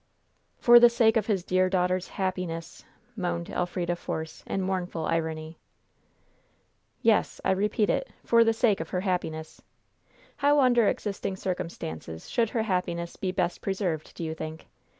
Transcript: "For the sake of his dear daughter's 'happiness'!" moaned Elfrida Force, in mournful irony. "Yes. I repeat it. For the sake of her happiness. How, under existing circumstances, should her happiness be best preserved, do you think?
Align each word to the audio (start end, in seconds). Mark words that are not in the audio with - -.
"For 0.57 0.79
the 0.79 0.89
sake 0.89 1.15
of 1.15 1.27
his 1.27 1.43
dear 1.43 1.69
daughter's 1.69 2.07
'happiness'!" 2.07 2.85
moaned 3.15 3.51
Elfrida 3.51 3.95
Force, 3.95 4.43
in 4.47 4.63
mournful 4.63 5.05
irony. 5.05 5.59
"Yes. 7.03 7.39
I 7.45 7.51
repeat 7.51 7.87
it. 7.91 8.09
For 8.23 8.43
the 8.43 8.51
sake 8.51 8.79
of 8.79 8.89
her 8.89 9.01
happiness. 9.01 9.61
How, 10.37 10.59
under 10.59 10.87
existing 10.87 11.35
circumstances, 11.35 12.31
should 12.31 12.49
her 12.49 12.63
happiness 12.63 13.15
be 13.15 13.31
best 13.31 13.61
preserved, 13.61 14.15
do 14.15 14.23
you 14.23 14.33
think? 14.33 14.65